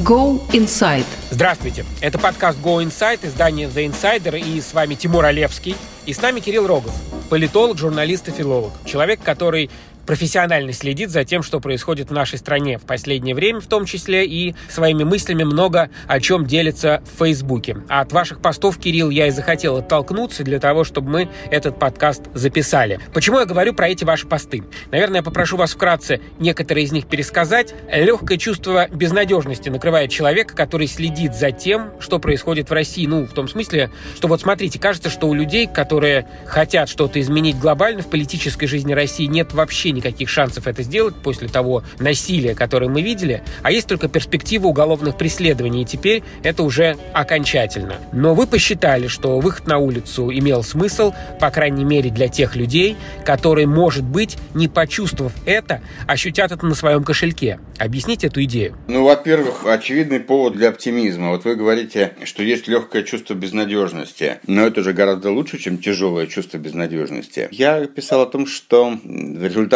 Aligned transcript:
Go 0.00 0.40
Inside. 0.52 1.04
Здравствуйте. 1.30 1.84
Это 2.00 2.18
подкаст 2.18 2.58
Go 2.60 2.82
Inside, 2.82 3.20
издание 3.22 3.68
The 3.68 3.86
Insider, 3.86 4.40
и 4.40 4.58
с 4.58 4.72
вами 4.72 4.94
Тимур 4.94 5.26
Олевский. 5.26 5.76
И 6.06 6.14
с 6.14 6.22
нами 6.22 6.40
Кирилл 6.40 6.66
Рогов, 6.66 6.94
политолог, 7.28 7.76
журналист 7.76 8.26
и 8.28 8.30
филолог. 8.30 8.72
Человек, 8.86 9.20
который 9.22 9.68
профессионально 10.10 10.72
следит 10.72 11.10
за 11.10 11.22
тем, 11.22 11.44
что 11.44 11.60
происходит 11.60 12.10
в 12.10 12.12
нашей 12.12 12.36
стране 12.36 12.78
в 12.78 12.82
последнее 12.82 13.32
время, 13.32 13.60
в 13.60 13.68
том 13.68 13.84
числе 13.84 14.26
и 14.26 14.56
своими 14.68 15.04
мыслями 15.04 15.44
много 15.44 15.88
о 16.08 16.18
чем 16.18 16.46
делится 16.46 17.00
в 17.04 17.20
Фейсбуке. 17.20 17.76
А 17.88 18.00
от 18.00 18.10
ваших 18.10 18.40
постов, 18.42 18.76
Кирилл, 18.78 19.10
я 19.10 19.28
и 19.28 19.30
захотел 19.30 19.76
оттолкнуться 19.76 20.42
для 20.42 20.58
того, 20.58 20.82
чтобы 20.82 21.10
мы 21.10 21.28
этот 21.52 21.78
подкаст 21.78 22.22
записали. 22.34 22.98
Почему 23.14 23.38
я 23.38 23.44
говорю 23.44 23.72
про 23.72 23.88
эти 23.88 24.02
ваши 24.02 24.26
посты? 24.26 24.64
Наверное, 24.90 25.18
я 25.18 25.22
попрошу 25.22 25.56
вас 25.56 25.74
вкратце 25.74 26.20
некоторые 26.40 26.86
из 26.86 26.90
них 26.90 27.06
пересказать. 27.06 27.72
Легкое 27.88 28.36
чувство 28.36 28.88
безнадежности 28.88 29.68
накрывает 29.68 30.10
человека, 30.10 30.56
который 30.56 30.88
следит 30.88 31.36
за 31.36 31.52
тем, 31.52 31.92
что 32.00 32.18
происходит 32.18 32.68
в 32.68 32.72
России. 32.72 33.06
Ну, 33.06 33.26
в 33.26 33.32
том 33.32 33.46
смысле, 33.46 33.92
что 34.16 34.26
вот 34.26 34.40
смотрите, 34.40 34.80
кажется, 34.80 35.08
что 35.08 35.28
у 35.28 35.34
людей, 35.34 35.68
которые 35.68 36.26
хотят 36.46 36.88
что-то 36.88 37.20
изменить 37.20 37.60
глобально 37.60 38.02
в 38.02 38.10
политической 38.10 38.66
жизни 38.66 38.92
России, 38.92 39.26
нет 39.26 39.52
вообще 39.52 39.92
никаких 40.00 40.28
шансов 40.28 40.66
это 40.66 40.82
сделать 40.82 41.14
после 41.14 41.48
того 41.48 41.82
насилия, 41.98 42.54
которое 42.54 42.88
мы 42.88 43.02
видели, 43.02 43.42
а 43.62 43.70
есть 43.70 43.86
только 43.86 44.08
перспектива 44.08 44.66
уголовных 44.66 45.16
преследований, 45.16 45.82
и 45.82 45.84
теперь 45.84 46.22
это 46.42 46.62
уже 46.62 46.96
окончательно. 47.12 47.96
Но 48.12 48.34
вы 48.34 48.46
посчитали, 48.46 49.06
что 49.06 49.38
выход 49.38 49.66
на 49.66 49.78
улицу 49.78 50.30
имел 50.30 50.62
смысл, 50.62 51.12
по 51.38 51.50
крайней 51.50 51.84
мере 51.84 52.10
для 52.10 52.28
тех 52.28 52.56
людей, 52.56 52.96
которые, 53.24 53.66
может 53.66 54.04
быть, 54.04 54.36
не 54.54 54.68
почувствовав 54.68 55.32
это, 55.46 55.82
ощутят 56.06 56.50
это 56.52 56.66
на 56.66 56.74
своем 56.74 57.04
кошельке. 57.04 57.60
Объясните 57.78 58.26
эту 58.26 58.42
идею. 58.44 58.76
Ну, 58.88 59.04
во-первых, 59.04 59.66
очевидный 59.66 60.20
повод 60.20 60.54
для 60.54 60.68
оптимизма. 60.70 61.30
Вот 61.30 61.44
вы 61.44 61.56
говорите, 61.56 62.12
что 62.24 62.42
есть 62.42 62.68
легкое 62.68 63.02
чувство 63.02 63.34
безнадежности, 63.34 64.38
но 64.46 64.66
это 64.66 64.82
же 64.82 64.92
гораздо 64.92 65.30
лучше, 65.30 65.58
чем 65.58 65.78
тяжелое 65.78 66.26
чувство 66.26 66.58
безнадежности. 66.58 67.48
Я 67.50 67.86
писал 67.86 68.22
о 68.22 68.26
том, 68.26 68.46
что 68.46 68.98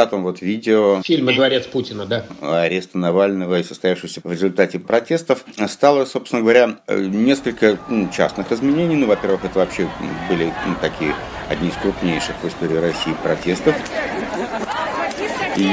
результатом 0.04 0.22
вот 0.22 0.42
видео... 0.42 1.02
Фильма 1.02 1.32
«Дворец 1.32 1.66
Путина», 1.66 2.06
да. 2.06 2.24
Ареста 2.40 2.98
Навального 2.98 3.58
и 3.58 3.62
состоявшегося 3.62 4.20
в 4.22 4.30
результате 4.30 4.78
протестов 4.78 5.44
стало, 5.68 6.04
собственно 6.04 6.42
говоря, 6.42 6.76
несколько 6.88 7.78
частных 8.14 8.52
изменений. 8.52 8.96
Ну, 8.96 9.06
во-первых, 9.06 9.44
это 9.44 9.58
вообще 9.58 9.88
были 10.28 10.52
такие 10.80 11.14
одни 11.48 11.68
из 11.68 11.74
крупнейших 11.74 12.34
в 12.42 12.48
истории 12.48 12.76
России 12.76 13.14
протестов. 13.22 13.74
И 15.56 15.70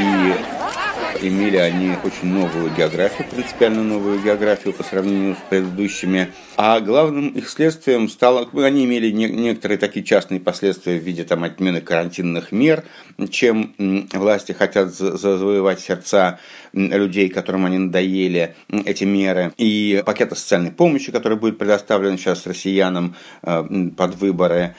имели 1.22 1.58
они 1.58 1.94
очень 2.04 2.28
новую 2.28 2.74
географию, 2.76 3.28
принципиально 3.30 3.84
новую 3.84 4.22
географию 4.22 4.74
по 4.74 4.84
сравнению 4.84 5.36
с 5.36 5.50
предыдущими. 5.50 6.32
А 6.58 6.80
главным 6.80 7.30
их 7.30 7.50
следствием 7.50 8.10
стало, 8.10 8.48
они 8.54 8.86
имели 8.86 9.12
не, 9.12 9.28
некоторые 9.28 9.78
такие 9.78 10.06
частные 10.06 10.40
последствия 10.40 11.00
в 11.00 11.04
виде 11.04 11.24
там, 11.24 11.44
отмены 11.44 11.82
карантинных 11.82 12.52
мер, 12.52 12.84
чем 13.30 13.74
власти 14.14 14.52
хотят 14.52 14.94
завоевать 14.94 15.80
сердца 15.80 16.40
людей, 16.74 17.30
которым 17.30 17.66
они 17.66 17.78
надоели 17.78 18.56
эти 18.86 19.04
меры, 19.04 19.54
и 19.58 20.04
пакета 20.06 20.36
социальной 20.36 20.72
помощи, 20.72 21.12
который 21.12 21.38
будет 21.38 21.58
предоставлен 21.58 22.18
сейчас 22.18 22.46
россиянам 22.48 23.16
э, 23.44 23.90
под 23.96 24.16
выборы. 24.16 24.76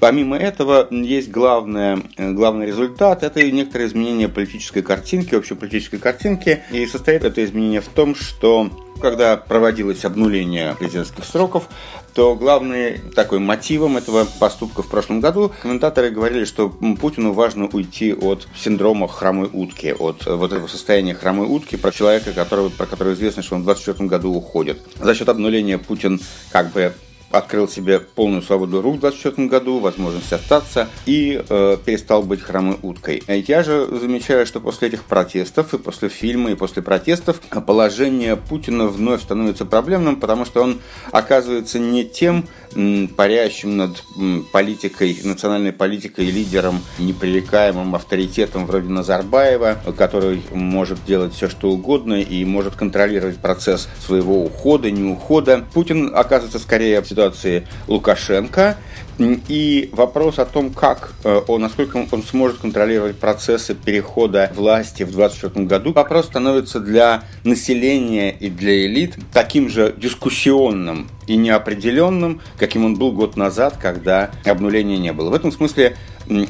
Помимо 0.00 0.36
этого, 0.36 0.86
есть 0.90 1.30
главное, 1.30 2.00
главный 2.16 2.66
результат– 2.66 3.22
это 3.22 3.42
некоторые 3.50 3.88
изменения 3.88 4.28
политической 4.28 4.82
картинки, 4.82 5.34
общеполитической 5.34 5.98
картинки. 5.98 6.62
И 6.70 6.86
состоит 6.86 7.24
это 7.24 7.44
изменение 7.44 7.80
в 7.80 7.88
том, 7.88 8.14
что 8.14 8.70
когда 9.00 9.36
проводилось 9.36 10.04
обнуление 10.04 10.76
президентских 10.78 11.24
сроков, 11.24 11.68
то 12.14 12.36
главным 12.36 13.10
такой 13.14 13.40
мотивом 13.40 13.96
этого 13.96 14.26
поступка 14.38 14.82
в 14.82 14.88
прошлом 14.88 15.20
году 15.20 15.52
комментаторы 15.60 16.10
говорили, 16.10 16.44
что 16.44 16.68
Путину 16.68 17.32
важно 17.32 17.66
уйти 17.66 18.12
от 18.14 18.46
синдрома 18.56 19.08
хромой 19.08 19.50
утки, 19.52 19.92
от 19.92 20.24
вот 20.26 20.52
этого 20.52 20.68
состояния 20.68 21.14
хромой 21.14 21.48
утки 21.48 21.76
про 21.76 21.90
человека, 21.90 22.32
которого, 22.32 22.68
про 22.68 22.86
которого 22.86 23.14
известно, 23.14 23.42
что 23.42 23.56
он 23.56 23.62
в 23.62 23.64
2024 23.64 24.08
году 24.08 24.32
уходит. 24.32 24.80
За 25.00 25.14
счет 25.14 25.28
обнуления 25.28 25.78
Путин 25.78 26.20
как 26.50 26.72
бы 26.72 26.94
открыл 27.34 27.68
себе 27.68 27.98
полную 27.98 28.42
свободу 28.42 28.80
рук 28.80 28.96
в 28.96 29.00
2024 29.00 29.48
году, 29.48 29.80
возможность 29.80 30.32
остаться 30.32 30.88
и 31.04 31.42
э, 31.48 31.76
перестал 31.84 32.22
быть 32.22 32.40
хромой 32.40 32.76
уткой. 32.82 33.22
Я 33.26 33.62
же 33.64 33.86
замечаю, 33.86 34.46
что 34.46 34.60
после 34.60 34.88
этих 34.88 35.02
протестов 35.02 35.74
и 35.74 35.78
после 35.78 36.08
фильма 36.08 36.52
и 36.52 36.54
после 36.54 36.82
протестов 36.82 37.40
положение 37.66 38.36
Путина 38.36 38.86
вновь 38.86 39.22
становится 39.22 39.64
проблемным, 39.64 40.16
потому 40.16 40.44
что 40.44 40.62
он 40.62 40.80
оказывается 41.10 41.78
не 41.78 42.04
тем 42.04 42.46
м, 42.74 43.08
парящим 43.08 43.76
над 43.76 44.04
м, 44.16 44.46
политикой, 44.52 45.18
национальной 45.24 45.72
политикой 45.72 46.26
лидером, 46.26 46.80
непререкаемым 46.98 47.94
авторитетом 47.94 48.66
вроде 48.66 48.88
Назарбаева, 48.88 49.78
который 49.96 50.42
может 50.52 51.04
делать 51.04 51.34
все, 51.34 51.48
что 51.48 51.70
угодно 51.70 52.14
и 52.20 52.44
может 52.44 52.76
контролировать 52.76 53.38
процесс 53.38 53.88
своего 54.04 54.44
ухода, 54.44 54.90
не 54.90 55.10
ухода. 55.10 55.64
Путин 55.72 56.12
оказывается 56.14 56.58
скорее 56.58 57.00
в 57.00 57.08
ситуации 57.08 57.23
ситуации 57.24 57.66
Лукашенко. 57.88 58.76
И 59.18 59.90
вопрос 59.92 60.40
о 60.40 60.44
том, 60.44 60.70
как 60.70 61.12
э, 61.22 61.40
он, 61.46 61.60
насколько 61.60 62.04
он 62.10 62.22
сможет 62.24 62.58
контролировать 62.58 63.16
процессы 63.16 63.72
перехода 63.72 64.50
власти 64.52 65.04
в 65.04 65.12
2024 65.12 65.66
году, 65.66 65.92
вопрос 65.92 66.26
становится 66.26 66.80
для 66.80 67.22
населения 67.44 68.32
и 68.32 68.50
для 68.50 68.86
элит 68.86 69.16
таким 69.32 69.68
же 69.68 69.94
дискуссионным 69.96 71.08
и 71.28 71.36
неопределенным, 71.36 72.40
каким 72.58 72.84
он 72.86 72.96
был 72.96 73.12
год 73.12 73.36
назад, 73.36 73.76
когда 73.80 74.32
обнуления 74.44 74.98
не 74.98 75.12
было. 75.12 75.30
В 75.30 75.34
этом 75.34 75.52
смысле 75.52 75.96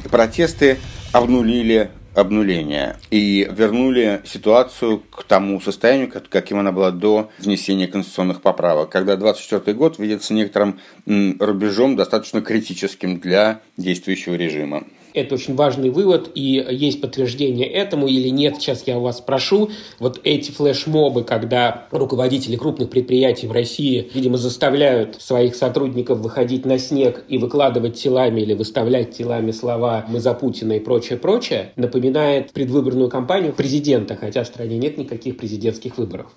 протесты 0.09 0.79
обнулили 1.11 1.91
обнуления 2.15 2.97
и 3.11 3.47
вернули 3.51 4.21
ситуацию 4.25 4.99
к 4.99 5.23
тому 5.23 5.59
состоянию, 5.61 6.11
каким 6.29 6.59
она 6.59 6.71
была 6.71 6.91
до 6.91 7.29
внесения 7.39 7.87
конституционных 7.87 8.41
поправок, 8.41 8.89
когда 8.89 9.15
24 9.15 9.77
год 9.77 9.99
видится 9.99 10.33
некоторым 10.33 10.79
рубежом 11.05 11.95
достаточно 11.95 12.41
критическим 12.41 13.19
для 13.19 13.61
действующего 13.77 14.35
режима. 14.35 14.85
Это 15.15 15.35
очень 15.35 15.55
важный 15.55 15.89
вывод, 15.89 16.29
и 16.35 16.65
есть 16.69 16.99
подтверждение 16.99 17.67
этому 17.67 18.07
или 18.07 18.27
нет, 18.27 18.57
сейчас 18.57 18.83
я 18.85 18.99
вас 18.99 19.19
спрошу. 19.19 19.69
Вот 19.97 20.19
эти 20.25 20.51
флешмобы, 20.51 21.23
когда 21.23 21.87
руководители 21.91 22.57
крупных 22.57 22.89
предприятий 22.89 23.47
в 23.47 23.53
России, 23.53 24.11
видимо, 24.13 24.37
заставляют 24.37 25.21
своих 25.21 25.55
сотрудников 25.55 26.19
выходить 26.19 26.65
на 26.65 26.77
снег 26.77 27.23
и 27.29 27.37
выкладывать 27.37 27.95
телами 27.95 28.41
или 28.41 28.53
выставлять 28.53 29.17
телами 29.17 29.51
слова 29.51 30.05
«мы 30.09 30.19
за 30.19 30.33
Путина» 30.33 30.73
и 30.73 30.79
прочее, 30.79 31.17
прочее, 31.17 31.71
напоминает 31.77 32.51
предвыборную 32.51 33.09
кампанию 33.09 33.53
президента, 33.53 34.17
хотя 34.17 34.43
в 34.43 34.47
стране 34.47 34.77
нет 34.77 34.97
никаких 34.97 35.37
президентских 35.37 35.97
выборов. 35.97 36.27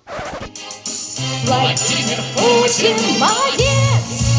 Владимир 1.45 2.19
Путин 2.35 2.95
молодец! 3.19 4.29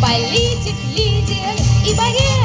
Политик, 0.00 0.76
лидер 0.96 1.54
и 1.86 1.96
борец. 1.96 2.43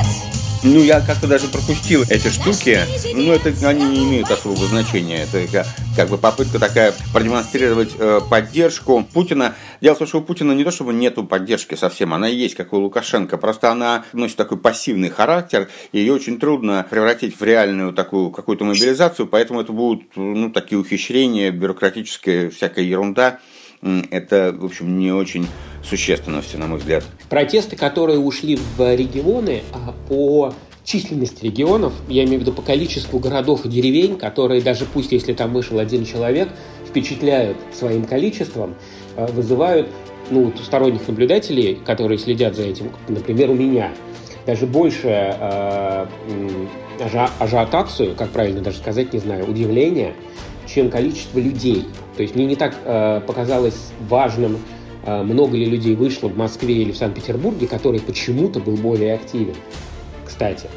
Ну, 0.61 0.83
я 0.83 0.99
как-то 0.99 1.25
даже 1.25 1.47
пропустил 1.47 2.03
эти 2.09 2.27
штуки. 2.27 2.79
Ну, 3.13 3.31
это 3.31 3.49
они 3.65 3.85
не 3.85 4.03
имеют 4.03 4.29
особого 4.29 4.67
значения. 4.67 5.23
Это 5.23 5.49
как, 5.49 5.65
как 5.95 6.09
бы 6.09 6.17
попытка 6.17 6.59
такая 6.59 6.93
продемонстрировать 7.13 7.91
э, 7.97 8.19
поддержку 8.29 9.07
Путина. 9.13 9.55
Дело 9.79 9.95
в 9.95 9.99
том, 9.99 10.07
что 10.07 10.17
у 10.17 10.21
Путина 10.21 10.51
не 10.51 10.65
то, 10.65 10.71
чтобы 10.71 10.93
нету 10.93 11.23
поддержки 11.23 11.75
совсем, 11.75 12.13
она 12.13 12.27
есть, 12.27 12.55
как 12.55 12.73
у 12.73 12.77
Лукашенко. 12.77 13.37
Просто 13.37 13.71
она 13.71 14.03
носит 14.11 14.35
такой 14.35 14.57
пассивный 14.57 15.09
характер, 15.09 15.69
и 15.93 15.99
ее 15.99 16.11
очень 16.11 16.37
трудно 16.39 16.85
превратить 16.89 17.39
в 17.39 17.43
реальную 17.43 17.93
такую 17.93 18.29
какую-то 18.29 18.65
мобилизацию, 18.65 19.27
поэтому 19.27 19.61
это 19.61 19.71
будут 19.71 20.03
ну, 20.17 20.51
такие 20.51 20.77
ухищрения, 20.77 21.51
бюрократическая 21.51 22.49
всякая 22.49 22.83
ерунда 22.83 23.39
это, 23.81 24.55
в 24.57 24.65
общем, 24.65 24.99
не 24.99 25.11
очень 25.11 25.47
существенно 25.83 26.41
все, 26.41 26.57
на 26.57 26.67
мой 26.67 26.79
взгляд. 26.79 27.03
Протесты, 27.29 27.75
которые 27.75 28.19
ушли 28.19 28.57
в 28.77 28.95
регионы 28.95 29.63
а, 29.73 29.93
по 30.07 30.53
численности 30.83 31.45
регионов, 31.45 31.93
я 32.07 32.23
имею 32.23 32.39
в 32.39 32.41
виду 32.41 32.53
по 32.53 32.61
количеству 32.61 33.19
городов 33.19 33.65
и 33.65 33.69
деревень, 33.69 34.17
которые 34.17 34.61
даже 34.61 34.85
пусть 34.85 35.11
если 35.11 35.33
там 35.33 35.53
вышел 35.53 35.79
один 35.79 36.05
человек, 36.05 36.49
впечатляют 36.87 37.57
своим 37.73 38.05
количеством, 38.05 38.75
а, 39.15 39.27
вызывают 39.27 39.87
ну, 40.29 40.53
сторонних 40.63 41.07
наблюдателей, 41.07 41.79
которые 41.85 42.17
следят 42.17 42.55
за 42.55 42.63
этим, 42.63 42.91
например, 43.07 43.49
у 43.49 43.55
меня, 43.55 43.91
даже 44.45 44.65
больше 44.65 45.07
э, 45.07 46.05
ажи, 46.99 47.29
ажиотацию, 47.39 48.15
как 48.15 48.29
правильно 48.29 48.61
даже 48.61 48.77
сказать, 48.77 49.13
не 49.13 49.19
знаю, 49.19 49.49
удивления, 49.49 50.13
чем 50.67 50.89
количество 50.89 51.39
людей. 51.39 51.85
То 52.19 52.23
есть 52.23 52.35
мне 52.35 52.45
не 52.45 52.57
так 52.57 52.75
э, 52.83 53.21
показалось 53.25 53.93
важным, 54.09 54.57
э, 55.05 55.23
много 55.23 55.55
ли 55.55 55.63
людей 55.63 55.95
вышло 55.95 56.27
в 56.27 56.35
Москве 56.35 56.75
или 56.75 56.91
в 56.91 56.97
Санкт-Петербурге, 56.97 57.65
который 57.65 58.01
почему-то 58.01 58.59
был 58.59 58.75
более 58.75 59.13
активен. 59.13 59.55
Кстати, 60.25 60.67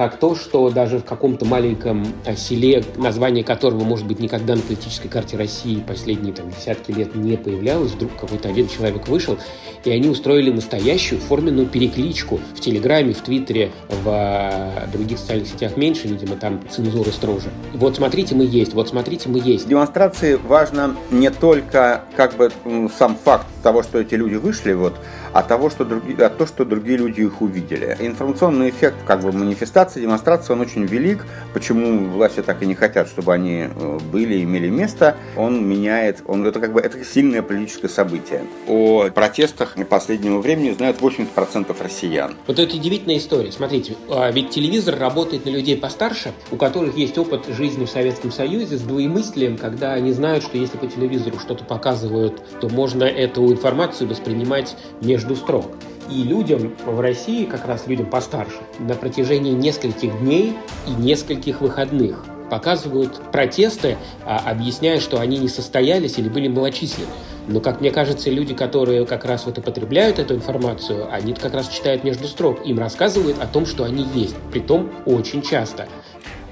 как 0.00 0.16
то, 0.16 0.34
что 0.34 0.70
даже 0.70 1.00
в 1.00 1.04
каком-то 1.04 1.44
маленьком 1.44 2.06
а, 2.24 2.34
селе, 2.34 2.82
название 2.96 3.44
которого, 3.44 3.84
может 3.84 4.06
быть, 4.06 4.18
никогда 4.18 4.56
на 4.56 4.62
политической 4.62 5.08
карте 5.08 5.36
России 5.36 5.84
последние 5.86 6.32
там, 6.32 6.48
десятки 6.48 6.90
лет 6.90 7.14
не 7.14 7.36
появлялось, 7.36 7.92
вдруг 7.92 8.16
какой-то 8.18 8.48
один 8.48 8.66
человек 8.66 9.06
вышел, 9.08 9.36
и 9.84 9.90
они 9.90 10.08
устроили 10.08 10.50
настоящую 10.50 11.20
форменную 11.20 11.66
перекличку 11.66 12.40
в 12.54 12.60
Телеграме, 12.60 13.12
в 13.12 13.20
Твиттере, 13.20 13.72
в 13.90 14.08
а, 14.08 14.88
других 14.90 15.18
социальных 15.18 15.48
сетях 15.48 15.76
меньше, 15.76 16.08
видимо, 16.08 16.36
там 16.36 16.62
цензура 16.70 17.10
строже. 17.10 17.50
Вот 17.74 17.96
смотрите, 17.96 18.34
мы 18.34 18.44
есть, 18.44 18.72
вот 18.72 18.88
смотрите, 18.88 19.28
мы 19.28 19.38
есть. 19.44 19.68
Демонстрации 19.68 20.36
важно 20.36 20.96
не 21.10 21.28
только 21.28 22.04
как 22.16 22.36
бы 22.36 22.50
сам 22.98 23.18
факт 23.22 23.46
того, 23.62 23.82
что 23.82 24.00
эти 24.00 24.14
люди 24.14 24.36
вышли, 24.36 24.72
вот, 24.72 24.94
а 25.32 25.42
того, 25.42 25.70
что 25.70 25.84
другие, 25.84 26.16
а 26.18 26.30
то, 26.30 26.46
что 26.46 26.64
другие 26.64 26.98
люди 26.98 27.20
их 27.20 27.40
увидели. 27.40 27.96
Информационный 28.00 28.70
эффект 28.70 28.96
как 29.06 29.22
бы 29.22 29.32
манифестации, 29.32 29.89
демонстрации, 29.98 30.52
он 30.52 30.60
очень 30.60 30.84
велик. 30.84 31.26
Почему 31.52 32.10
власти 32.10 32.42
так 32.42 32.62
и 32.62 32.66
не 32.66 32.74
хотят, 32.74 33.08
чтобы 33.08 33.32
они 33.32 33.66
э, 33.68 33.98
были, 34.12 34.42
имели 34.44 34.68
место, 34.68 35.16
он 35.36 35.66
меняет, 35.66 36.22
он, 36.26 36.46
это 36.46 36.60
как 36.60 36.72
бы 36.72 36.80
это 36.80 37.04
сильное 37.04 37.42
политическое 37.42 37.88
событие. 37.88 38.42
О 38.68 39.08
протестах 39.10 39.76
последнего 39.88 40.40
времени 40.40 40.70
знают 40.70 40.98
80% 41.00 41.74
россиян. 41.82 42.34
Вот 42.46 42.58
это 42.58 42.76
удивительная 42.76 43.16
история. 43.16 43.50
Смотрите, 43.50 43.94
а 44.08 44.30
ведь 44.30 44.50
телевизор 44.50 44.98
работает 44.98 45.46
на 45.46 45.50
людей 45.50 45.76
постарше, 45.76 46.32
у 46.50 46.56
которых 46.56 46.96
есть 46.96 47.16
опыт 47.18 47.46
жизни 47.48 47.86
в 47.86 47.90
Советском 47.90 48.30
Союзе 48.30 48.76
с 48.76 48.82
двоемыслием, 48.82 49.56
когда 49.56 49.94
они 49.94 50.12
знают, 50.12 50.44
что 50.44 50.58
если 50.58 50.76
по 50.76 50.86
телевизору 50.86 51.38
что-то 51.38 51.64
показывают, 51.64 52.42
то 52.60 52.68
можно 52.68 53.04
эту 53.04 53.50
информацию 53.50 54.08
воспринимать 54.08 54.76
между 55.00 55.34
строк. 55.36 55.72
И 56.10 56.24
людям 56.24 56.74
в 56.84 57.00
России, 57.00 57.44
как 57.44 57.66
раз 57.66 57.86
людям 57.86 58.06
постарше, 58.06 58.58
на 58.78 58.94
протяжении 58.94 59.52
нескольких 59.52 60.18
дней 60.20 60.54
и 60.86 60.90
нескольких 60.90 61.60
выходных 61.60 62.24
показывают 62.50 63.20
протесты, 63.30 63.96
а, 64.24 64.38
объясняя, 64.50 64.98
что 64.98 65.20
они 65.20 65.38
не 65.38 65.48
состоялись 65.48 66.18
или 66.18 66.28
были 66.28 66.48
малочисленны. 66.48 67.08
Но, 67.46 67.60
как 67.60 67.80
мне 67.80 67.90
кажется, 67.90 68.30
люди, 68.30 68.54
которые 68.54 69.06
как 69.06 69.24
раз 69.24 69.46
вот 69.46 69.58
употребляют 69.58 70.18
эту 70.18 70.34
информацию, 70.34 71.12
они 71.12 71.32
как 71.32 71.54
раз 71.54 71.68
читают 71.68 72.04
между 72.04 72.26
строк. 72.26 72.66
Им 72.66 72.78
рассказывают 72.78 73.38
о 73.40 73.46
том, 73.46 73.66
что 73.66 73.84
они 73.84 74.06
есть. 74.14 74.36
Притом 74.52 74.90
очень 75.06 75.42
часто. 75.42 75.88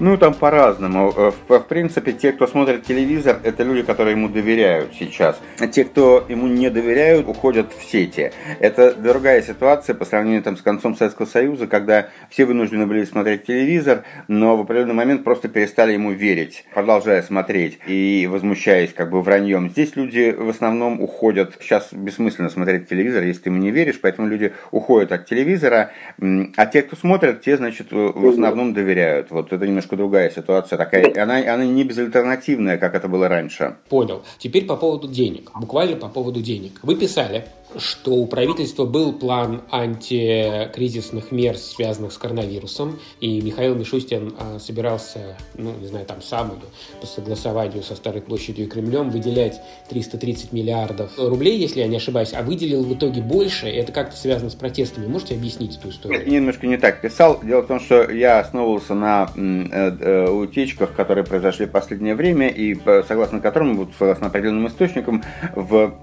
Ну, 0.01 0.17
там 0.17 0.33
по-разному. 0.33 1.13
Э, 1.17 1.33
в, 1.49 1.59
в 1.59 1.67
принципе, 1.67 2.13
те, 2.13 2.31
кто 2.31 2.47
смотрит 2.47 2.85
телевизор, 2.85 3.41
это 3.43 3.65
люди, 3.65 3.83
которые 3.83 4.15
ему 4.15 4.29
доверяют 4.29 4.93
сейчас. 4.97 5.41
А 5.59 5.67
те, 5.67 5.85
кто 5.85 6.25
ему 6.29 6.47
не 6.47 6.71
доверяют, 6.71 7.27
уходят 7.27 7.73
в 7.73 7.83
сети. 7.83 8.31
Это 8.61 8.95
другая 8.95 9.43
ситуация 9.43 9.97
по 9.97 10.05
сравнению 10.05 10.43
там, 10.45 10.57
с 10.57 10.63
концом 10.63 10.95
Советского 10.97 11.27
Союза, 11.27 11.67
когда 11.67 12.11
все 12.31 12.45
вынуждены 12.45 12.87
были 12.87 13.05
смотреть 13.05 13.47
телевизор, 13.47 14.05
но 14.29 14.57
в 14.57 14.61
определенный 14.61 14.95
момент 14.95 15.25
просто 15.25 15.49
перестали 15.49 15.95
ему 15.95 16.13
верить, 16.13 16.65
продолжая 16.73 17.23
смотреть 17.23 17.81
и 17.89 18.29
возмущаясь 18.31 18.93
как 18.93 19.11
бы 19.11 19.21
враньем. 19.21 19.69
Здесь 19.69 19.97
люди 19.97 20.31
в 20.31 20.49
основном 20.49 21.01
уходят. 21.01 21.57
Сейчас 21.61 21.89
бессмысленно 21.93 22.51
смотреть 22.51 22.89
телевизор, 22.89 23.25
если 23.25 23.43
ты 23.43 23.51
ему 23.51 23.59
не 23.59 23.73
веришь, 23.73 23.99
поэтому 24.01 24.29
люди 24.29 24.53
уходят 24.71 25.11
от 25.11 25.27
телевизора. 25.27 25.91
А 26.57 26.67
те, 26.67 26.83
кто 26.83 26.95
смотрят, 26.95 27.41
те, 27.41 27.57
значит, 27.57 27.89
в 27.91 28.29
основном 28.29 28.75
доверяют. 28.75 29.33
Вот 29.33 29.53
это 29.53 29.67
немножко 29.67 29.88
немножко 29.89 29.97
другая 29.97 30.31
ситуация, 30.31 30.77
такая, 30.77 31.23
она, 31.23 31.39
она 31.39 31.65
не 31.65 31.85
безальтернативная, 31.85 32.79
как 32.79 32.95
это 32.95 33.09
было 33.09 33.29
раньше. 33.29 33.77
Понял. 33.89 34.23
Теперь 34.39 34.67
по 34.67 34.77
поводу 34.77 35.09
денег. 35.09 35.51
Буквально 35.55 35.97
по 35.97 36.09
поводу 36.09 36.41
денег. 36.41 36.81
Вы 36.83 36.97
писали, 36.97 37.45
что 37.77 38.15
у 38.15 38.27
правительства 38.27 38.85
был 38.85 39.13
план 39.13 39.63
антикризисных 39.71 41.33
мер, 41.33 41.57
связанных 41.57 42.13
с 42.13 42.19
коронавирусом, 42.19 42.99
и 43.21 43.41
Михаил 43.41 43.75
Мишустин 43.75 44.35
а, 44.39 44.59
собирался, 44.59 45.37
ну, 45.55 45.75
не 45.79 45.87
знаю, 45.87 46.07
там 46.07 46.23
сам 46.23 46.53
или 46.53 47.01
по 47.01 47.07
согласованию 47.07 47.83
со 47.83 47.95
Старой 47.95 48.23
площадью 48.23 48.67
и 48.67 48.69
Кремлем 48.69 49.11
выделять 49.11 49.61
330 49.91 50.53
миллиардов 50.53 51.11
рублей, 51.19 51.59
если 51.59 51.81
я 51.81 51.89
не 51.89 51.97
ошибаюсь, 51.97 52.33
а 52.33 52.43
выделил 52.43 52.83
в 52.85 52.95
итоге 52.95 53.21
больше, 53.21 53.69
и 53.69 53.75
это 53.75 53.93
как-то 53.93 54.17
связано 54.17 54.51
с 54.51 54.55
протестами. 54.55 55.07
Можете 55.07 55.35
объяснить 55.35 55.77
эту 55.77 55.91
историю? 55.91 56.25
Я 56.25 56.31
немножко 56.31 56.67
не 56.67 56.77
так 56.77 57.01
писал. 57.01 57.41
Дело 57.43 57.63
в 57.63 57.67
том, 57.67 57.81
что 57.81 58.11
я 58.11 58.41
основывался 58.41 58.95
на 58.95 59.31
э, 59.37 59.97
э, 60.01 60.31
утечках, 60.31 60.95
которые 60.95 61.25
произошли 61.25 61.67
в 61.67 61.71
последнее 61.71 62.15
время, 62.15 62.49
и 62.49 62.75
согласно 63.07 63.41
которым, 63.41 63.91
согласно 63.99 64.29
определенным 64.29 64.69
источникам, 64.69 65.23
в 65.55 65.95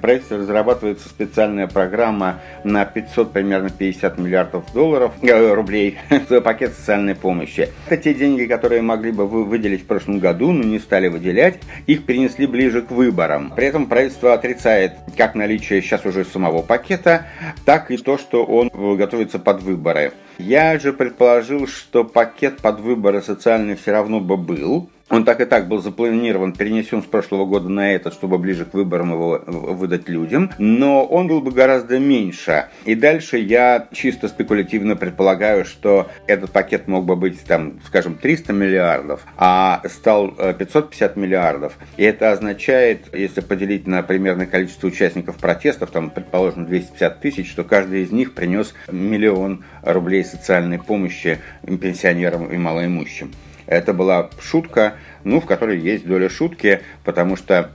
правительстве 0.00 0.38
разрабатывается 0.38 1.07
специальная 1.08 1.66
программа 1.66 2.40
на 2.64 2.84
500, 2.84 3.32
примерно 3.32 3.70
50 3.70 4.18
миллиардов 4.18 4.72
долларов, 4.72 5.12
э, 5.22 5.52
рублей 5.54 5.98
за 6.28 6.40
пакет 6.40 6.74
социальной 6.74 7.14
помощи. 7.14 7.70
Это 7.86 7.96
те 7.96 8.14
деньги, 8.14 8.44
которые 8.44 8.82
могли 8.82 9.10
бы 9.10 9.26
вы 9.26 9.44
выделить 9.44 9.82
в 9.82 9.86
прошлом 9.86 10.18
году, 10.18 10.52
но 10.52 10.62
не 10.62 10.78
стали 10.78 11.08
выделять. 11.08 11.58
Их 11.86 12.06
перенесли 12.06 12.46
ближе 12.46 12.82
к 12.82 12.90
выборам. 12.90 13.52
При 13.56 13.66
этом 13.66 13.86
правительство 13.86 14.34
отрицает 14.34 14.92
как 15.16 15.34
наличие 15.34 15.82
сейчас 15.82 16.04
уже 16.06 16.24
самого 16.24 16.62
пакета, 16.62 17.26
так 17.64 17.90
и 17.90 17.96
то, 17.96 18.18
что 18.18 18.44
он 18.44 18.70
готовится 18.96 19.38
под 19.38 19.62
выборы. 19.62 20.12
Я 20.38 20.78
же 20.78 20.92
предположил, 20.92 21.66
что 21.66 22.04
пакет 22.04 22.58
под 22.58 22.80
выборы 22.80 23.22
социальный 23.22 23.74
все 23.74 23.92
равно 23.92 24.20
бы 24.20 24.36
был, 24.36 24.88
он 25.10 25.24
так 25.24 25.40
и 25.40 25.44
так 25.44 25.68
был 25.68 25.80
запланирован, 25.80 26.52
перенесен 26.52 27.02
с 27.02 27.06
прошлого 27.06 27.46
года 27.46 27.68
на 27.68 27.94
этот, 27.94 28.14
чтобы 28.14 28.38
ближе 28.38 28.64
к 28.64 28.74
выборам 28.74 29.12
его 29.12 29.42
выдать 29.46 30.08
людям, 30.08 30.50
но 30.58 31.04
он 31.04 31.28
был 31.28 31.40
бы 31.40 31.50
гораздо 31.50 31.98
меньше. 31.98 32.66
И 32.84 32.94
дальше 32.94 33.38
я 33.38 33.88
чисто 33.92 34.28
спекулятивно 34.28 34.96
предполагаю, 34.96 35.64
что 35.64 36.08
этот 36.26 36.50
пакет 36.50 36.88
мог 36.88 37.04
бы 37.04 37.16
быть, 37.16 37.42
там, 37.44 37.80
скажем, 37.86 38.14
300 38.14 38.52
миллиардов, 38.52 39.26
а 39.36 39.82
стал 39.88 40.32
550 40.32 41.16
э, 41.16 41.20
миллиардов. 41.20 41.78
И 41.96 42.02
это 42.02 42.32
означает, 42.32 43.14
если 43.14 43.40
поделить 43.40 43.86
на 43.86 44.02
примерное 44.02 44.46
количество 44.46 44.88
участников 44.88 45.36
протестов, 45.36 45.90
там, 45.90 46.10
предположим, 46.10 46.66
250 46.66 47.20
тысяч, 47.20 47.50
что 47.50 47.64
каждый 47.64 48.02
из 48.02 48.12
них 48.12 48.34
принес 48.34 48.74
миллион 48.90 49.64
рублей 49.82 50.24
социальной 50.24 50.78
помощи 50.78 51.38
пенсионерам 51.62 52.46
и 52.46 52.56
малоимущим. 52.56 53.32
Это 53.68 53.92
была 53.92 54.30
шутка, 54.40 54.94
ну, 55.24 55.40
в 55.40 55.46
которой 55.46 55.78
есть 55.78 56.06
доля 56.06 56.28
шутки, 56.28 56.80
потому 57.04 57.36
что 57.36 57.70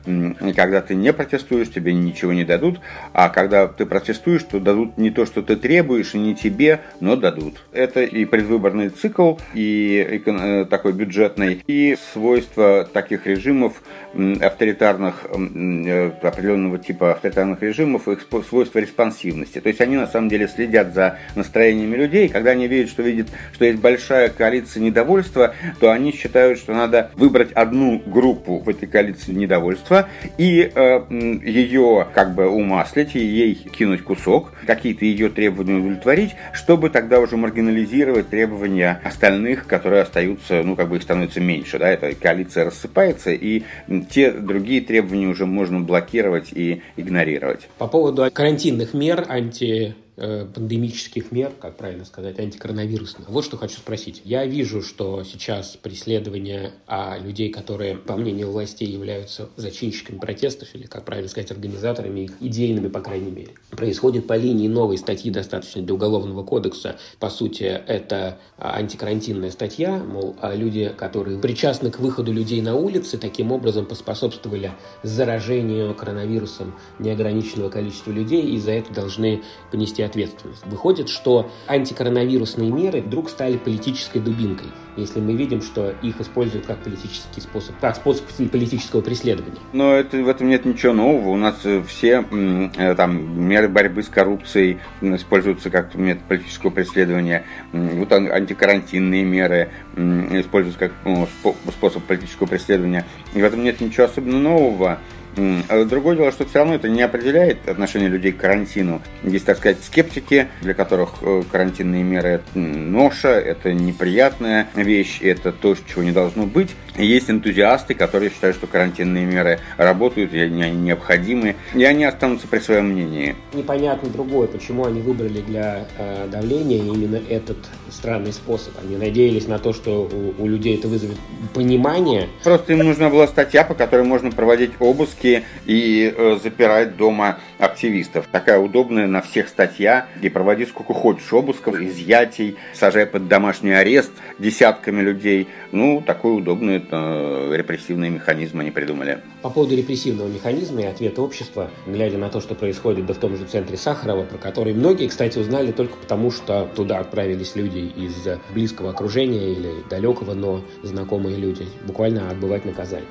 когда 0.56 0.82
ты 0.82 0.96
не 0.96 1.14
протестуешь, 1.14 1.70
тебе 1.70 1.94
ничего 1.94 2.34
не 2.34 2.44
дадут, 2.44 2.80
а 3.14 3.30
когда 3.30 3.68
ты 3.68 3.86
протестуешь, 3.86 4.44
то 4.44 4.60
дадут 4.60 4.98
не 4.98 5.12
то, 5.12 5.26
что 5.26 5.42
ты 5.42 5.56
требуешь, 5.56 6.16
и 6.16 6.20
не 6.20 6.36
тебе, 6.36 6.82
но 7.00 7.16
дадут. 7.16 7.64
Это 7.72 8.04
и 8.04 8.26
предвыборный 8.26 8.90
цикл, 8.90 9.36
и 9.54 10.24
э, 10.26 10.66
такой 10.70 10.94
бюджетный, 10.94 11.64
и 11.68 11.98
свойства 12.14 12.88
таких 12.92 13.28
режимов, 13.28 13.84
авторитарных, 14.14 15.26
э, 15.26 16.12
определенного 16.22 16.78
типа 16.78 17.12
авторитарных 17.12 17.62
режимов, 17.62 18.08
их 18.08 18.26
свойства 18.48 18.80
респонсивности. 18.80 19.60
То 19.60 19.70
есть 19.70 19.82
они 19.82 19.96
на 19.96 20.08
самом 20.08 20.30
деле 20.30 20.48
следят 20.48 20.94
за 20.94 21.20
настроениями 21.36 21.96
людей, 21.96 22.30
когда 22.30 22.52
они 22.52 22.68
видят, 22.68 22.90
что 22.90 23.04
видят, 23.04 23.28
что 23.54 23.66
есть 23.66 23.80
большая 23.80 24.30
коалиция 24.30 24.82
недовольства, 24.82 25.56
то 25.80 25.92
они 25.92 26.14
считают, 26.14 26.60
что 26.60 26.74
надо 26.74 27.12
выбрать 27.16 27.33
выбрать 27.34 27.52
одну 27.54 28.00
группу 28.06 28.60
в 28.60 28.70
этой 28.70 28.88
коалиции 28.88 29.34
недовольства 29.34 30.08
и 30.38 30.72
э, 30.74 31.02
ее 31.44 32.08
как 32.14 32.36
бы 32.36 32.48
умаслить, 32.48 33.16
и 33.16 33.20
ей 33.20 33.56
кинуть 33.56 34.04
кусок, 34.04 34.52
какие-то 34.68 35.04
ее 35.06 35.30
требования 35.30 35.80
удовлетворить, 35.80 36.36
чтобы 36.54 36.92
тогда 36.92 37.20
уже 37.20 37.36
маргинализировать 37.36 38.30
требования 38.30 39.02
остальных, 39.04 39.66
которые 39.66 40.04
остаются, 40.04 40.62
ну, 40.64 40.76
как 40.76 40.90
бы 40.90 40.98
их 40.98 41.02
становится 41.02 41.40
меньше, 41.40 41.80
да, 41.80 41.90
эта 41.90 42.14
коалиция 42.14 42.66
рассыпается, 42.66 43.32
и 43.32 43.64
те 44.12 44.32
другие 44.32 44.82
требования 44.82 45.28
уже 45.28 45.48
можно 45.48 45.80
блокировать 45.80 46.54
и 46.54 46.84
игнорировать. 46.98 47.68
По 47.80 47.88
поводу 47.88 48.30
карантинных 48.32 48.94
мер, 48.94 49.26
анти 49.28 49.96
пандемических 50.16 51.32
мер, 51.32 51.52
как 51.60 51.78
правильно 51.78 52.06
сказать, 52.06 52.38
антикоронавирусных. 52.40 53.30
Вот 53.30 53.46
что 53.46 53.58
хочу 53.58 53.78
спросить. 53.78 54.22
Я 54.24 54.46
вижу, 54.46 54.82
что 54.82 55.24
сейчас 55.24 55.76
преследование 55.76 56.74
а, 56.88 57.18
людей, 57.18 57.50
которые, 57.50 57.98
по 57.98 58.16
мнению 58.16 58.52
властей, 58.52 58.88
являются 58.88 59.50
зачинщиками 59.56 60.20
протестов, 60.20 60.70
или, 60.76 60.86
как 60.86 61.06
правильно 61.06 61.30
сказать, 61.30 61.52
организаторами 61.52 62.22
их, 62.22 62.32
идейными, 62.40 62.90
по 62.90 63.02
крайней 63.02 63.32
мере, 63.32 63.54
происходит 63.72 64.28
по 64.28 64.38
линии 64.38 64.68
новой 64.68 64.98
статьи, 64.98 65.32
достаточно 65.32 65.82
для 65.82 65.96
Уголовного 65.96 66.44
кодекса. 66.44 66.98
По 67.20 67.30
сути, 67.30 67.64
это 67.64 68.38
а, 68.58 68.76
антикарантинная 68.76 69.52
статья, 69.52 69.98
мол, 69.98 70.36
а 70.42 70.54
люди, 70.56 70.94
которые 70.96 71.40
причастны 71.40 71.90
к 71.90 72.00
выходу 72.00 72.32
людей 72.32 72.62
на 72.62 72.76
улицы, 72.76 73.18
таким 73.18 73.52
образом 73.52 73.86
поспособствовали 73.86 74.74
заражению 75.02 75.96
коронавирусом 75.96 76.76
неограниченного 77.00 77.70
количества 77.70 78.12
людей, 78.12 78.44
и 78.44 78.60
за 78.60 78.72
это 78.72 78.94
должны 78.94 79.42
понести 79.72 80.03
ответственность. 80.06 80.66
Выходит, 80.66 81.10
что 81.10 81.50
антикоронавирусные 81.68 82.72
меры 82.72 83.02
вдруг 83.02 83.30
стали 83.30 83.58
политической 83.58 84.20
дубинкой, 84.20 84.68
если 84.96 85.20
мы 85.20 85.34
видим, 85.34 85.62
что 85.62 85.94
их 86.02 86.20
используют 86.22 86.66
как 86.66 86.80
политический 86.84 87.42
способ, 87.42 87.76
как 87.80 87.96
способ 87.96 88.26
политического 88.52 89.02
преследования. 89.02 89.60
Но 89.72 89.94
это, 89.94 90.18
в 90.18 90.28
этом 90.28 90.50
нет 90.50 90.66
ничего 90.66 90.94
нового. 90.94 91.30
У 91.30 91.38
нас 91.38 91.60
э, 91.64 91.84
все 91.88 92.26
э, 92.30 92.96
там 92.96 93.48
меры 93.48 93.70
борьбы 93.70 94.04
с 94.04 94.10
коррупцией 94.10 94.80
используются 95.02 95.70
как 95.70 95.96
метод 95.96 96.24
политического 96.24 96.70
преследования. 96.70 97.46
Вот 97.72 98.12
антикарантинные 98.12 99.24
меры 99.24 99.70
используются 99.96 100.80
как 100.80 100.92
ну, 101.06 101.28
способ 101.70 102.04
политического 102.04 102.48
преследования. 102.48 103.06
И 103.34 103.42
в 103.42 103.44
этом 103.46 103.64
нет 103.64 103.82
ничего 103.82 104.06
особенно 104.06 104.40
нового. 104.40 105.00
А 105.38 105.86
другое 105.86 106.16
дело, 106.16 106.32
что 106.32 106.46
все 106.46 106.60
равно 106.60 106.76
это 106.76 106.90
не 106.90 107.02
определяет 107.02 107.68
отношение 107.68 108.10
людей 108.10 108.32
к 108.32 108.38
карантину. 108.38 109.02
Есть, 109.24 109.46
так 109.46 109.58
сказать, 109.58 109.84
скептики, 109.84 110.48
для 110.62 110.74
которых 110.74 111.16
э, 111.22 111.44
карантинные 111.52 112.04
меры 112.04 112.30
это 112.30 112.60
ноша, 112.60 113.30
это 113.30 113.74
неприятная 113.74 114.68
вещь, 114.76 115.20
это 115.22 115.52
то, 115.52 115.76
чего 115.76 116.04
не 116.04 116.12
должно 116.12 116.46
быть. 116.46 116.76
И 116.98 117.06
есть 117.06 117.30
энтузиасты, 117.30 117.94
которые 117.94 118.32
считают, 118.32 118.56
что 118.56 118.68
карантинные 118.68 119.26
меры 119.26 119.60
работают, 119.78 120.34
и 120.34 120.40
они 120.40 120.70
необходимы, 120.72 121.56
и 121.74 121.84
они 121.84 122.06
останутся 122.06 122.48
при 122.48 122.60
своем 122.60 122.90
мнении. 122.90 123.36
Непонятно 123.54 124.10
другое, 124.10 124.48
почему 124.48 124.86
они 124.86 125.02
выбрали 125.02 125.42
для 125.42 125.88
э, 125.98 126.28
давления 126.32 126.78
именно 126.78 127.20
этот 127.30 127.58
странный 127.92 128.34
способ. 128.34 128.74
Они 128.84 128.98
надеялись 128.98 129.48
на 129.48 129.60
то, 129.60 129.74
что 129.74 130.10
у, 130.12 130.44
у 130.44 130.48
людей 130.48 130.78
это 130.78 130.88
вызовет 130.88 131.18
понимание. 131.54 132.28
Просто 132.44 132.74
им 132.74 132.80
нужна 132.80 133.10
была 133.10 133.28
статья, 133.28 133.64
по 133.64 133.74
которой 133.74 134.04
можно 134.04 134.32
проводить 134.32 134.72
обыск 134.80 135.04
обыски 135.04 135.44
и 135.66 136.14
э, 136.16 136.38
запирать 136.42 136.96
дома 136.98 137.40
активистов. 137.60 138.28
Такая 138.32 138.60
удобная 138.60 139.08
на 139.08 139.22
всех 139.22 139.48
статья, 139.48 140.08
где 140.18 140.30
проводи 140.30 140.66
сколько 140.66 140.94
хочешь 140.94 141.32
обысков, 141.32 141.80
изъятий, 141.80 142.56
сажай 142.74 143.06
под 143.06 143.28
домашний 143.28 143.72
арест 143.72 144.12
десятками 144.40 145.02
людей. 145.02 145.48
Ну, 145.72 146.04
такой 146.06 146.38
удобный 146.38 146.83
это, 146.86 147.50
репрессивный 147.54 148.10
механизм 148.10 148.60
они 148.60 148.72
придумали. 148.72 149.22
По 149.42 149.50
поводу 149.50 149.76
репрессивного 149.76 150.28
механизма 150.28 150.82
и 150.82 150.86
ответа 150.86 151.22
общества, 151.22 151.70
глядя 151.88 152.18
на 152.18 152.30
то, 152.30 152.42
что 152.42 152.56
происходит 152.56 153.06
да 153.06 153.14
в 153.14 153.18
том 153.18 153.36
же 153.38 153.46
центре 153.46 153.78
Сахарова, 153.78 154.24
про 154.24 154.38
который 154.38 154.74
многие, 154.74 155.08
кстати, 155.08 155.38
узнали 155.40 155.72
только 155.72 155.98
потому, 155.98 156.32
что 156.32 156.70
туда 156.76 157.00
отправились 157.00 157.56
люди 157.56 157.80
из 157.80 158.16
близкого 158.54 158.92
окружения 158.92 159.52
или 159.52 159.72
далекого, 159.90 160.34
но 160.34 160.64
знакомые 160.84 161.38
люди, 161.38 161.66
буквально 161.86 162.30
отбывать 162.30 162.66
наказание 162.66 163.08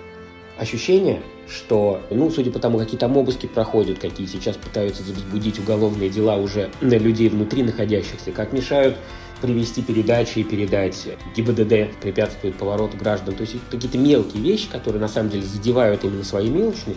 ощущение, 0.58 1.22
что, 1.48 2.02
ну, 2.10 2.30
судя 2.30 2.50
по 2.50 2.58
тому, 2.58 2.78
какие 2.78 2.98
там 2.98 3.16
обыски 3.16 3.46
проходят, 3.46 3.98
какие 3.98 4.26
сейчас 4.26 4.56
пытаются 4.56 5.02
возбудить 5.02 5.58
уголовные 5.58 6.08
дела 6.08 6.36
уже 6.36 6.70
на 6.80 6.94
людей 6.94 7.28
внутри 7.28 7.62
находящихся, 7.62 8.32
как 8.32 8.52
мешают 8.52 8.96
привести 9.42 9.82
передачи 9.82 10.38
и 10.38 10.44
передать 10.44 11.08
ГИБДД, 11.36 12.00
препятствует 12.00 12.54
повороту 12.54 12.96
граждан. 12.96 13.34
То 13.34 13.42
есть 13.42 13.56
какие-то 13.70 13.98
мелкие 13.98 14.42
вещи, 14.42 14.68
которые 14.70 15.00
на 15.00 15.08
самом 15.08 15.30
деле 15.30 15.44
задевают 15.44 16.04
именно 16.04 16.24
своей 16.24 16.48
мелочностью, 16.48 16.96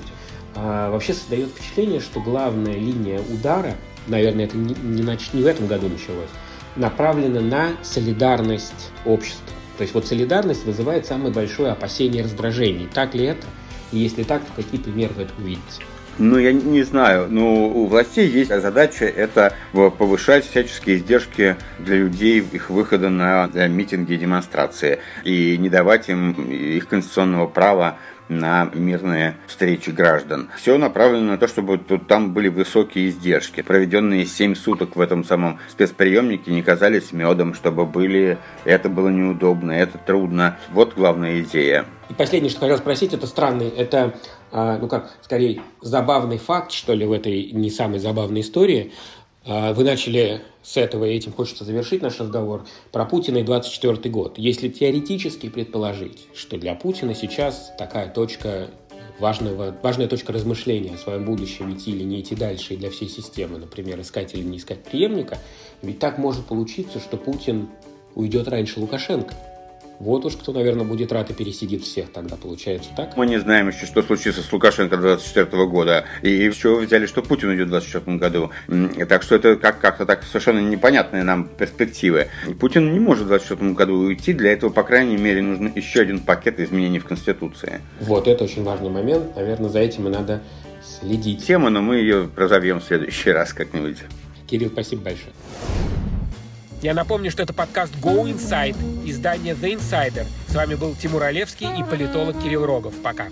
а 0.55 0.89
вообще 0.91 1.13
создает 1.13 1.49
впечатление, 1.49 1.99
что 1.99 2.21
главная 2.21 2.75
линия 2.75 3.19
удара, 3.33 3.75
наверное, 4.07 4.45
это 4.45 4.55
не, 4.55 4.73
не, 4.75 5.01
не 5.01 5.43
в 5.43 5.45
этом 5.45 5.67
году 5.67 5.89
началось, 5.89 6.29
направлена 6.75 7.41
на 7.41 7.71
солидарность 7.83 8.91
общества. 9.05 9.43
То 9.77 9.81
есть 9.81 9.93
вот 9.93 10.07
солидарность 10.07 10.65
вызывает 10.65 11.05
самое 11.05 11.33
большое 11.33 11.71
опасение 11.71 12.21
и 12.21 12.23
раздражение. 12.23 12.87
Так 12.93 13.13
ли 13.15 13.25
это? 13.25 13.45
И 13.91 13.97
если 13.97 14.23
так, 14.23 14.43
то 14.45 14.61
какие 14.61 14.79
примеры 14.79 15.13
вы 15.15 15.23
это 15.23 15.33
увидите? 15.37 15.81
Ну, 16.17 16.37
я 16.37 16.53
не 16.53 16.83
знаю. 16.83 17.27
Но 17.29 17.65
у 17.67 17.87
властей 17.87 18.27
есть 18.27 18.49
задача 18.49 19.05
это 19.05 19.53
повышать 19.73 20.49
всяческие 20.49 20.97
издержки 20.97 21.57
для 21.79 21.97
людей, 21.97 22.43
их 22.51 22.69
выхода 22.69 23.09
на 23.09 23.47
митинги 23.67 24.13
и 24.13 24.17
демонстрации. 24.17 24.99
И 25.23 25.57
не 25.57 25.69
давать 25.69 26.09
им 26.09 26.31
их 26.31 26.87
конституционного 26.87 27.47
права 27.47 27.97
на 28.29 28.69
мирные 28.73 29.37
встречи 29.47 29.89
граждан. 29.89 30.49
Все 30.57 30.77
направлено 30.77 31.31
на 31.31 31.37
то, 31.37 31.47
чтобы 31.47 31.77
тут, 31.77 32.07
там 32.07 32.33
были 32.33 32.47
высокие 32.47 33.09
издержки. 33.09 33.61
Проведенные 33.61 34.25
7 34.25 34.55
суток 34.55 34.95
в 34.95 35.01
этом 35.01 35.23
самом 35.23 35.59
спецприемнике 35.69 36.51
не 36.51 36.61
казались 36.61 37.11
медом, 37.11 37.53
чтобы 37.53 37.85
были... 37.85 38.37
Это 38.63 38.89
было 38.89 39.09
неудобно, 39.09 39.71
это 39.71 39.97
трудно. 39.97 40.57
Вот 40.71 40.93
главная 40.95 41.41
идея. 41.41 41.85
И 42.09 42.13
последнее, 42.13 42.49
что 42.49 42.61
хотел 42.61 42.77
спросить, 42.77 43.13
это 43.13 43.27
странный, 43.27 43.69
это, 43.69 44.15
а, 44.51 44.77
ну 44.77 44.87
как, 44.87 45.11
скорее, 45.21 45.61
забавный 45.81 46.37
факт, 46.37 46.71
что 46.71 46.93
ли, 46.93 47.05
в 47.05 47.11
этой 47.11 47.51
не 47.51 47.69
самой 47.69 47.99
забавной 47.99 48.41
истории. 48.41 48.93
А, 49.47 49.73
вы 49.73 49.83
начали 49.83 50.41
с 50.63 50.75
этого, 50.77 51.05
и 51.05 51.15
этим 51.15 51.31
хочется 51.31 51.63
завершить 51.63 52.01
наш 52.01 52.19
разговор, 52.19 52.65
про 52.91 53.05
Путина 53.05 53.37
и 53.37 53.43
24 53.43 54.09
год. 54.09 54.37
Если 54.37 54.69
теоретически 54.69 55.49
предположить, 55.49 56.27
что 56.33 56.57
для 56.57 56.73
Путина 56.73 57.13
сейчас 57.13 57.71
такая 57.77 58.09
точка 58.09 58.69
важного, 59.19 59.75
важная 59.83 60.07
точка 60.07 60.33
размышления 60.33 60.95
о 60.95 60.97
своем 60.97 61.25
будущем, 61.25 61.71
идти 61.73 61.91
или 61.91 62.03
не 62.03 62.21
идти 62.21 62.35
дальше, 62.35 62.73
и 62.73 62.77
для 62.77 62.89
всей 62.89 63.07
системы, 63.07 63.59
например, 63.59 64.01
искать 64.01 64.33
или 64.33 64.43
не 64.43 64.57
искать 64.57 64.83
преемника, 64.83 65.37
ведь 65.83 65.99
так 65.99 66.17
может 66.17 66.45
получиться, 66.45 66.99
что 66.99 67.17
Путин 67.17 67.69
уйдет 68.15 68.47
раньше 68.47 68.79
Лукашенко. 68.79 69.35
Вот 69.99 70.25
уж 70.25 70.35
кто, 70.35 70.51
наверное, 70.51 70.85
будет 70.85 71.11
рад 71.11 71.29
и 71.29 71.33
пересидит 71.33 71.83
всех 71.83 72.11
тогда, 72.11 72.35
получается 72.35 72.89
так? 72.97 73.15
Мы 73.15 73.25
не 73.27 73.39
знаем 73.39 73.69
еще, 73.69 73.85
что 73.85 74.01
случится 74.03 74.41
с 74.41 74.51
Лукашенко 74.51 74.97
24 74.97 75.65
года. 75.67 76.05
И 76.21 76.29
еще 76.29 76.79
взяли, 76.79 77.05
что 77.05 77.21
Путин 77.21 77.49
уйдет 77.49 77.67
в 77.67 77.69
24 77.69 78.17
году. 78.17 78.51
Так 79.07 79.23
что 79.23 79.35
это 79.35 79.55
как- 79.55 79.79
как-то 79.79 80.05
так 80.05 80.23
совершенно 80.23 80.59
непонятные 80.59 81.23
нам 81.23 81.47
перспективы. 81.47 82.27
Путин 82.59 82.91
не 82.93 82.99
может 82.99 83.25
в 83.25 83.27
24 83.27 83.73
году 83.73 83.93
уйти. 83.95 84.33
Для 84.33 84.51
этого, 84.51 84.69
по 84.69 84.83
крайней 84.83 85.17
мере, 85.17 85.41
нужен 85.41 85.71
еще 85.73 86.01
один 86.01 86.19
пакет 86.19 86.59
изменений 86.59 86.99
в 86.99 87.05
Конституции. 87.05 87.79
Вот, 88.01 88.27
это 88.27 88.43
очень 88.43 88.63
важный 88.63 88.89
момент. 88.89 89.35
Наверное, 89.35 89.69
за 89.69 89.79
этим 89.79 90.07
и 90.07 90.11
надо 90.11 90.41
следить. 90.83 91.45
Тема, 91.45 91.69
но 91.69 91.81
мы 91.81 91.95
ее 91.97 92.29
разовьем 92.35 92.79
в 92.79 92.83
следующий 92.83 93.31
раз 93.31 93.53
как-нибудь. 93.53 93.97
Кирилл, 94.47 94.69
спасибо 94.69 95.03
большое. 95.03 95.31
Я 96.85 96.93
напомню, 96.93 97.31
что 97.31 97.41
это 97.41 97.51
подкаст 97.51 97.95
Go 97.95 98.31
Inside, 98.31 98.75
издание 99.09 99.55
The 99.55 99.73
Insider. 99.73 100.27
С 100.47 100.53
вами 100.53 100.75
был 100.75 100.93
Тимур 100.93 101.23
Олевский 101.23 101.65
и 101.79 101.83
политолог 101.83 102.39
Кирилл 102.39 102.63
Рогов. 102.63 102.93
Пока. 103.01 103.29